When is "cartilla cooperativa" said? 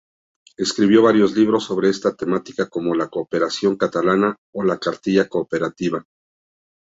4.79-6.03